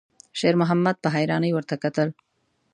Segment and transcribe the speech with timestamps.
[0.39, 2.09] شېرمحمد په حيرانۍ ورته کتل.